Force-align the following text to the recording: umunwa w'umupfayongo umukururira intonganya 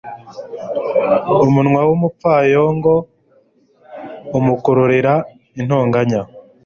umunwa 1.45 1.81
w'umupfayongo 1.89 2.93
umukururira 4.37 5.13
intonganya 5.59 6.21